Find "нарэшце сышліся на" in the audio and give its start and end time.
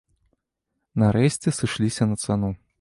1.05-2.15